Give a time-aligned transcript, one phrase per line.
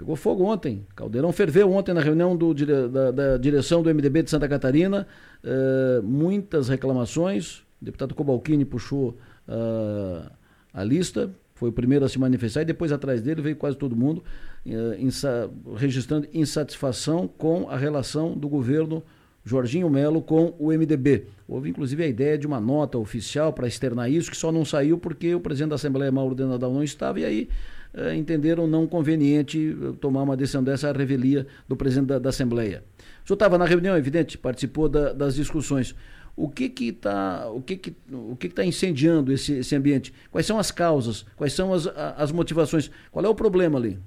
[0.00, 0.86] Pegou fogo ontem.
[0.96, 5.06] Caldeirão ferveu ontem na reunião do, da, da direção do MDB de Santa Catarina.
[5.44, 7.58] Uh, muitas reclamações.
[7.82, 10.30] O deputado Cobalcini puxou uh,
[10.72, 13.94] a lista, foi o primeiro a se manifestar e depois atrás dele veio quase todo
[13.94, 14.24] mundo
[14.64, 19.02] uh, insa registrando insatisfação com a relação do governo
[19.44, 21.26] Jorginho Melo com o MDB.
[21.48, 24.98] Houve inclusive a ideia de uma nota oficial para externar isso, que só não saiu
[24.98, 27.48] porque o presidente da Assembleia, Mauro de Nadal, não estava, e aí
[27.94, 32.84] eh, entenderam não conveniente eh, tomar uma decisão dessa, revelia do presidente da, da Assembleia.
[33.24, 35.94] O senhor estava na reunião, evidente, participou da, das discussões.
[36.36, 40.12] O que que está o que que, o que que tá incendiando esse, esse ambiente?
[40.30, 41.26] Quais são as causas?
[41.36, 42.90] Quais são as, as motivações?
[43.10, 43.98] Qual é o problema ali?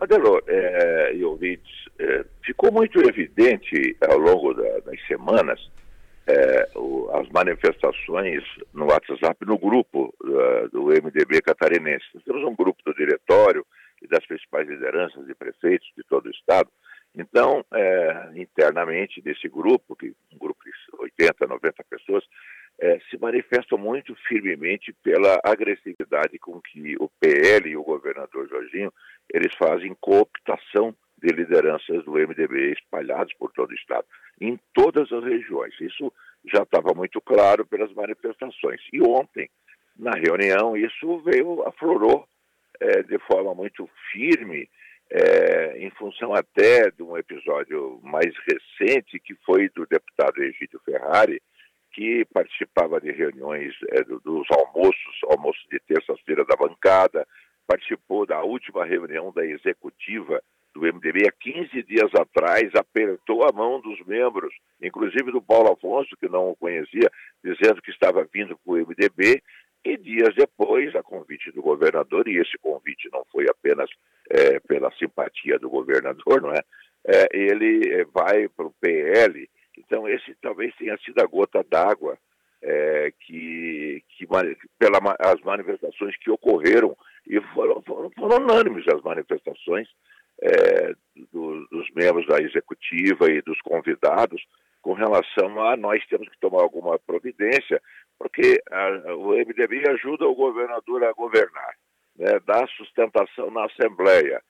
[0.00, 5.60] Adelor, é, e ouvintes, é, ficou muito evidente ao longo da, das semanas
[6.26, 12.04] é, o, as manifestações no WhatsApp, no grupo uh, do MDB catarinense.
[12.14, 13.64] Nós temos um grupo do diretório
[14.02, 16.70] e das principais lideranças e prefeitos de todo o estado.
[17.14, 22.24] Então, é, internamente desse grupo, que um grupo de 80, 90 pessoas,
[22.80, 28.92] é, se manifestam muito firmemente pela agressividade com que o PL e o governador Jorginho
[29.32, 34.06] eles fazem cooptação de lideranças do MDB espalhados por todo o estado,
[34.40, 35.74] em todas as regiões.
[35.80, 36.12] Isso
[36.52, 38.80] já estava muito claro pelas manifestações.
[38.92, 39.48] E ontem,
[39.96, 42.26] na reunião, isso veio, aflorou
[42.80, 44.68] é, de forma muito firme,
[45.10, 51.40] é, em função até de um episódio mais recente, que foi do deputado Egídio Ferrari,
[51.92, 57.26] que participava de reuniões é, dos almoços, almoço de terça-feira da bancada,
[57.66, 60.42] participou da última reunião da executiva
[60.74, 66.16] do MDB há 15 dias atrás, apertou a mão dos membros, inclusive do Paulo Afonso,
[66.16, 67.08] que não o conhecia,
[67.42, 69.40] dizendo que estava vindo para o MDB,
[69.84, 73.88] e dias depois, a convite do governador, e esse convite não foi apenas
[74.30, 76.60] é, pela simpatia do governador, não é?
[77.06, 82.18] é ele é, vai para o PL, então esse talvez tenha sido a gota d'água
[82.62, 84.26] é, que, que
[84.78, 86.96] pelas as manifestações que ocorreram
[87.26, 89.88] e foram, foram, foram unânimes as manifestações
[90.42, 90.94] é,
[91.32, 94.42] do, dos membros da executiva e dos convidados
[94.84, 97.80] com relação a nós temos que tomar alguma providência,
[98.18, 101.74] porque a, o MDB ajuda o governador a governar,
[102.16, 104.42] né, dá sustentação na Assembleia.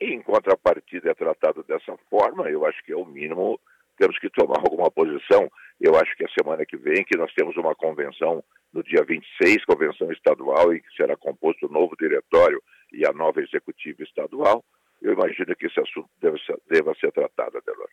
[0.00, 3.60] E, em contrapartida, é tratado dessa forma, eu acho que é o mínimo,
[3.98, 5.50] temos que tomar alguma posição.
[5.80, 8.42] Eu acho que a semana que vem, que nós temos uma convenção
[8.72, 13.40] no dia 26, convenção estadual, e que será composto o novo diretório e a nova
[13.40, 14.64] executiva estadual,
[15.00, 17.88] eu imagino que esse assunto deve ser, deva ser tratado, Adelor.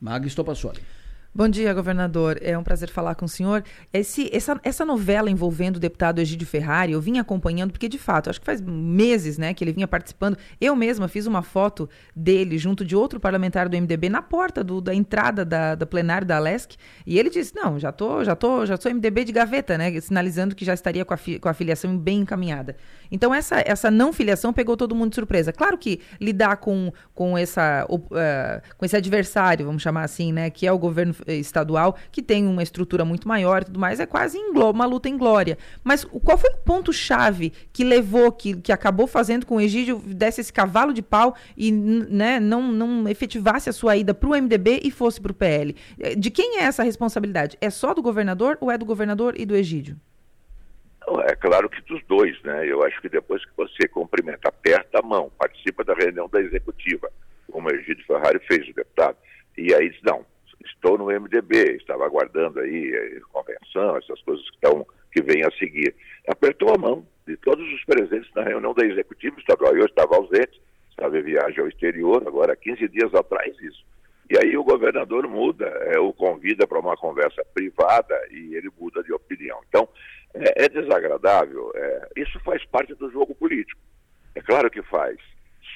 [0.00, 0.80] Magno Stopassoli.
[1.32, 2.38] Bom dia, governador.
[2.42, 3.62] É um prazer falar com o senhor.
[3.92, 8.28] Esse, essa, essa novela envolvendo o deputado Egídio Ferrari, eu vim acompanhando, porque de fato,
[8.28, 10.36] acho que faz meses né, que ele vinha participando.
[10.60, 14.80] Eu mesma fiz uma foto dele junto de outro parlamentar do MDB na porta do,
[14.80, 15.86] da entrada da, da
[16.26, 16.76] da Alesc.
[17.06, 20.00] E ele disse: Não, já tô, já tô, já sou MDB de gaveta, né?
[20.00, 22.74] Sinalizando que já estaria com a, fi, com a filiação bem encaminhada.
[23.08, 25.52] Então, essa, essa não filiação pegou todo mundo de surpresa.
[25.52, 30.66] Claro que lidar com, com, essa, uh, com esse adversário, vamos chamar assim, né, que
[30.66, 34.38] é o governo estadual, que tem uma estrutura muito maior e tudo mais, é quase
[34.38, 35.58] uma luta em glória.
[35.82, 40.40] Mas qual foi o ponto-chave que levou, que, que acabou fazendo com o Egídio desse
[40.40, 44.80] esse cavalo de pau e né, não, não efetivasse a sua ida para o MDB
[44.82, 45.74] e fosse para o PL?
[46.16, 47.56] De quem é essa responsabilidade?
[47.60, 49.96] É só do governador ou é do governador e do Egídio?
[51.26, 52.66] É claro que dos dois, né?
[52.66, 57.10] Eu acho que depois que você cumprimenta, aperta a mão, participa da reunião da executiva,
[57.50, 59.16] como o Egídio Ferrari fez, o deputado,
[59.56, 60.24] e aí diz, não,
[61.76, 65.94] estava aguardando aí eh, convenção, essas coisas que, estão, que vêm a seguir.
[66.28, 69.76] Apertou a mão de todos os presentes na reunião da executiva estadual.
[69.76, 73.84] Eu estava ausente, estava em viagem ao exterior, agora 15 dias atrás isso.
[74.30, 79.02] E aí o governador muda, é, o convida para uma conversa privada e ele muda
[79.02, 79.58] de opinião.
[79.68, 79.88] Então,
[80.34, 81.72] é, é desagradável.
[81.74, 83.80] É, isso faz parte do jogo político.
[84.34, 85.16] É claro que faz.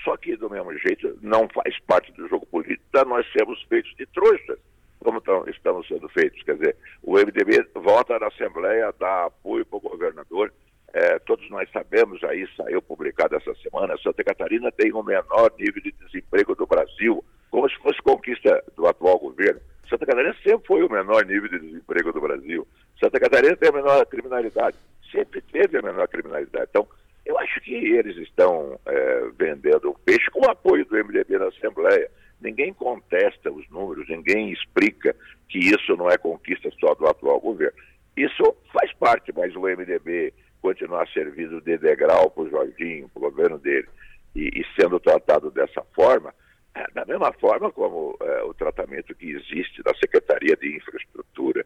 [0.05, 4.07] Só que, do mesmo jeito, não faz parte do jogo político nós sermos feitos de
[4.07, 4.59] trouxas
[5.05, 6.43] como tão, estamos sendo feitos.
[6.43, 10.53] Quer dizer, o MDB vota na Assembleia, dá apoio para o governador.
[10.93, 15.83] É, todos nós sabemos, aí saiu publicado essa semana, Santa Catarina tem o menor nível
[15.83, 19.61] de desemprego do Brasil, como se fosse conquista do atual governo.
[19.89, 22.67] Santa Catarina sempre foi o menor nível de desemprego do Brasil.
[22.99, 24.77] Santa Catarina tem a menor criminalidade,
[25.11, 26.69] sempre teve a menor criminalidade.
[26.71, 26.87] Então,
[27.27, 31.47] eu acho que eles estão é, vendendo o peixe com o apoio do MDB na
[31.47, 32.09] Assembleia.
[32.41, 35.15] Ninguém contesta os números, ninguém explica
[35.49, 37.77] que isso não é conquista só do atual governo.
[38.17, 43.31] Isso faz parte, mas o MDB continuar servindo de degrau para o Jorginho, para o
[43.31, 43.89] governo dele,
[44.35, 46.35] e, e, sendo tratado dessa forma,
[46.75, 51.65] é, da mesma forma como é, o tratamento que existe da Secretaria de Infraestrutura,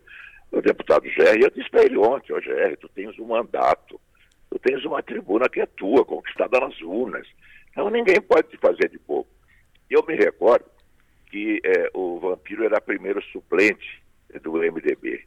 [0.50, 4.00] o deputado Gerry, eu disse para ele ontem, ó Gerry, tu tens um mandato,
[4.50, 7.26] tu tens uma tribuna que é tua, conquistada nas urnas.
[7.70, 9.28] Então ninguém pode te fazer de bobo.
[9.90, 10.64] Eu me recordo
[11.30, 14.02] que é, o Vampiro era primeiro suplente
[14.42, 15.24] do MDB.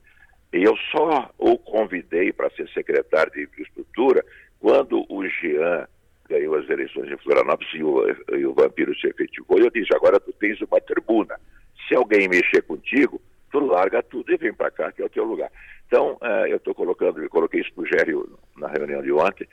[0.53, 4.23] E eu só o convidei para ser secretário de infraestrutura
[4.59, 5.87] quando o Jean
[6.27, 8.05] ganhou as eleições em Florianópolis e o,
[8.37, 9.59] e o Vampiro se efetivou.
[9.59, 11.39] Eu disse, agora tu tens uma tribuna.
[11.87, 13.21] Se alguém mexer contigo,
[13.51, 15.51] tu larga tudo e vem para cá, que é o teu lugar.
[15.87, 19.47] Então, uh, eu estou colocando, eu coloquei isso para o Gério na reunião de ontem,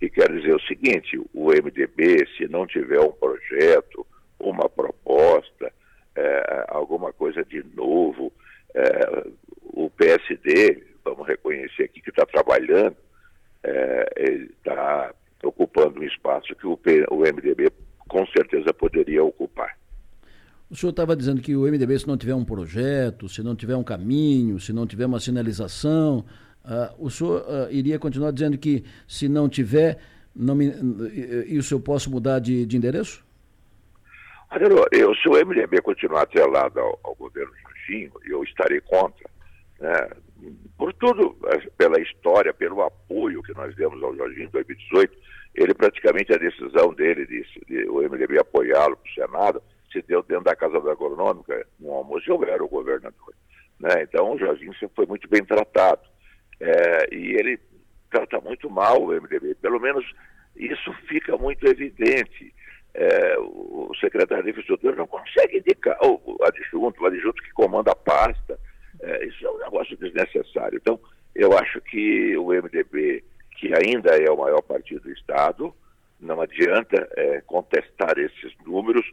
[0.00, 4.04] que quer dizer o seguinte, o MDB, se não tiver um projeto,
[4.40, 5.72] uma proposta,
[6.16, 8.32] é, alguma coisa de novo,
[8.74, 9.24] é,
[9.62, 12.96] o PSD, vamos reconhecer aqui que está trabalhando,
[13.62, 14.12] é,
[14.58, 15.14] está
[15.94, 16.78] ocupando um espaço que o,
[17.10, 17.70] o MDB
[18.08, 19.76] com certeza poderia ocupar.
[20.70, 23.76] O senhor estava dizendo que o MDB, se não tiver um projeto, se não tiver
[23.76, 26.24] um caminho, se não tiver uma sinalização,
[26.64, 29.98] uh, o senhor uh, iria continuar dizendo que se não tiver,
[30.34, 30.72] não me,
[31.46, 33.24] e o senhor possa mudar de, de endereço?
[34.50, 39.28] Adelor, eu, se o MDB continuar atrelado ao, ao governo Jorginho, eu estarei contra.
[39.80, 40.08] Né?
[40.76, 41.36] Por tudo,
[41.76, 45.16] pela história, pelo apoio que nós demos ao Jorginho em 2018,
[45.54, 49.62] ele praticamente a decisão dele de, de o MDB apoiá-lo para o Senado
[49.92, 53.34] se deu dentro da Casa da Agronômica, no almoço, eu era o governador.
[53.78, 54.02] Né?
[54.02, 56.02] Então o Jorginho sempre foi muito bem tratado.
[56.60, 57.60] É, e ele
[58.10, 60.04] trata muito mal o MDB, pelo menos
[60.56, 62.52] isso fica muito evidente.
[62.92, 67.96] É, o secretário de infraestrutura não consegue indicar o adjunto, o adjunto que comanda a
[67.96, 68.58] pasta.
[69.04, 70.78] É, isso é um negócio desnecessário.
[70.80, 70.98] Então,
[71.34, 73.22] eu acho que o MDB,
[73.58, 75.74] que ainda é o maior partido do Estado,
[76.20, 79.04] não adianta é, contestar esses números,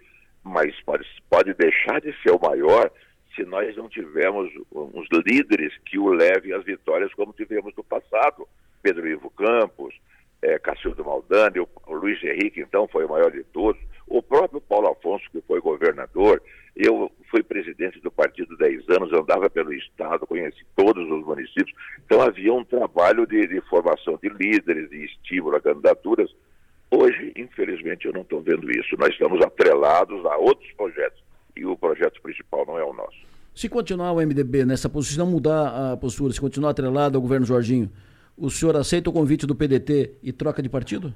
[0.44, 2.90] mas pode, pode deixar de ser o maior
[3.36, 8.48] se nós não tivermos uns líderes que o levem às vitórias como tivemos no passado.
[8.82, 9.94] Pedro Ivo Campos,
[10.42, 14.60] é, Cacildo Maldani, o, o Luiz Henrique, então, foi o maior de todos, o próprio
[14.62, 16.42] Paulo Afonso, que foi governador,
[16.76, 21.74] eu fui presidente do partido 10 anos, andava pelo Estado, conheci todos os municípios,
[22.06, 26.30] então havia um trabalho de, de formação de líderes, de estímulo a candidaturas,
[26.94, 28.98] Hoje, infelizmente, eu não estou vendo isso.
[29.00, 31.24] Nós estamos atrelados a outros projetos
[31.56, 33.18] e o projeto principal não é o nosso.
[33.56, 37.46] Se continuar o MDB nessa posição, não mudar a postura, se continuar atrelado ao governo
[37.46, 37.90] Jorginho,
[38.38, 41.14] o senhor aceita o convite do PDT e troca de partido?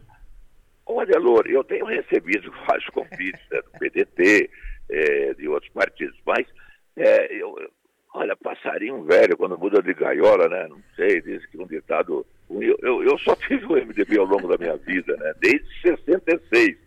[0.85, 4.49] Olha, Loura, eu tenho recebido vários convites né, do PDT,
[4.89, 6.47] é, de outros partidos, mas
[6.95, 7.55] é, eu,
[8.13, 10.67] olha, passarinho velho, quando muda de gaiola, né?
[10.67, 14.47] Não sei, diz que um ditado eu, eu, eu, só tive o MDB ao longo
[14.47, 15.33] da minha vida, né?
[15.39, 16.77] Desde 66.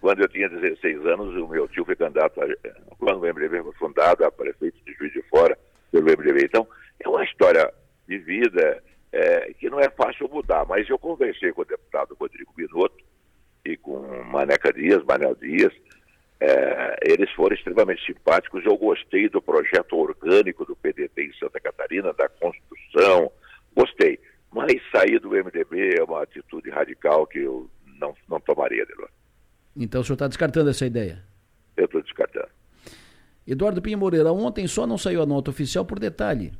[0.00, 2.46] Quando eu tinha 16 anos, o meu tio foi candidato, a,
[2.98, 5.56] quando o MDB foi fundado, a prefeito de Juiz de Fora,
[5.90, 6.44] pelo MDB.
[6.44, 6.66] Então,
[7.00, 7.72] é uma história
[8.06, 8.82] de vida
[9.12, 13.04] é, que não é fácil mudar, mas eu conversei com o deputado Rodrigo Binotto
[13.64, 15.72] e com Maneca Dias, Manel Dias,
[16.40, 18.64] é, eles foram extremamente simpáticos.
[18.64, 23.30] Eu gostei do projeto orgânico do PDT em Santa Catarina, da construção,
[23.74, 24.18] gostei.
[24.52, 27.68] Mas sair do MDB é uma atitude radical que eu
[28.00, 29.10] não, não tomaria, Delor.
[29.76, 31.22] Então o senhor está descartando essa ideia?
[31.76, 32.48] Eu estou descartando.
[33.46, 36.52] Eduardo Pinho Moreira, ontem só não saiu a nota oficial por detalhe.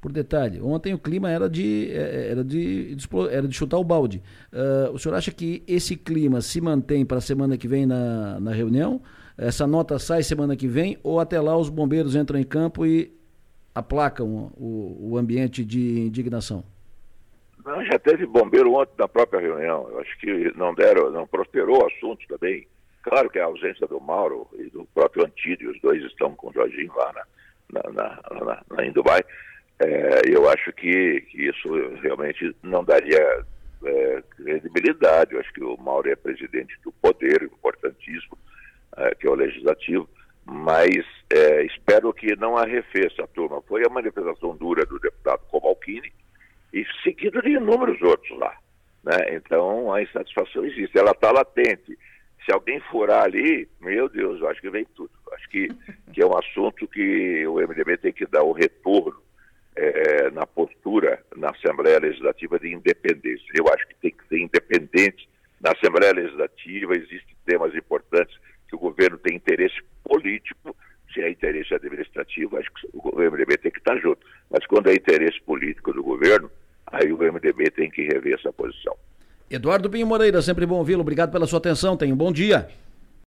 [0.00, 2.96] Por detalhe, ontem o clima era de, é, é, era de,
[3.30, 4.22] era de chutar o balde.
[4.50, 8.40] Uh, o senhor acha que esse clima se mantém para a semana que vem na,
[8.40, 9.02] na reunião?
[9.42, 13.10] Essa nota sai semana que vem ou até lá os bombeiros entram em campo e
[13.74, 16.62] aplacam o, o ambiente de indignação?
[17.64, 19.88] Não, já teve bombeiro ontem na própria reunião.
[19.90, 22.66] Eu acho que não deram, não prosperou o assunto também.
[23.02, 26.52] Claro que a ausência do Mauro e do próprio Antídio, os dois estão com o
[26.52, 29.22] Jorginho lá na, na, na, na, na em Dubai.
[29.78, 31.68] É, eu acho que, que, isso
[32.02, 33.42] realmente não daria
[33.84, 35.32] é, credibilidade.
[35.32, 37.50] Eu acho que o Mauro é presidente do poder
[39.30, 40.08] é, que é o legislativo,
[40.44, 43.62] mas é, espero que não arrefeça a turma.
[43.62, 46.12] Foi a manifestação dura do deputado Comalchini,
[46.72, 48.56] e seguido de inúmeros outros lá.
[49.02, 49.34] Né?
[49.34, 51.98] Então a insatisfação existe, ela está latente.
[52.44, 55.10] Se alguém furar ali, meu Deus, eu acho que vem tudo.
[55.32, 55.68] Acho que,
[56.12, 59.20] que é um assunto que o MDB tem que dar o retorno
[59.76, 63.46] é, na postura na Assembleia Legislativa de independência.
[63.54, 65.28] Eu acho que tem que ser independente
[65.60, 68.34] na Assembleia Legislativa, existem temas importantes
[68.68, 70.74] que o governo tem interesse político,
[71.12, 74.24] se é interesse administrativo, acho que o MDB tem que estar junto.
[74.48, 76.50] Mas quando é interesse político do governo,
[76.86, 78.94] aí o MDB tem que rever essa posição.
[79.50, 81.00] Eduardo Pinho Moreira, sempre bom ouvi-lo.
[81.00, 81.96] Obrigado pela sua atenção.
[81.96, 82.68] Tenha um bom dia.